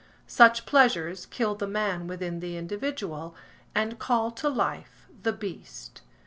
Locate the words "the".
1.53-1.67, 2.39-2.57, 5.21-5.31